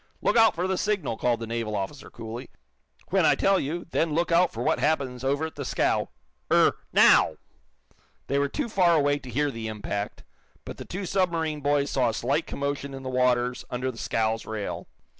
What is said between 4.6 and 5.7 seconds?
what happens over at the